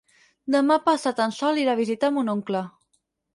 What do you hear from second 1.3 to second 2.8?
Sol irà a visitar mon oncle.